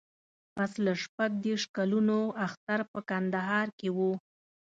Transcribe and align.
پسله 0.55 0.93
شپږ 1.03 1.31
دیرشو 1.43 1.69
کالو 1.75 2.21
اختر 2.45 2.79
په 2.91 2.99
کندهار 3.09 3.67
کې 3.79 3.89
و. 3.95 3.97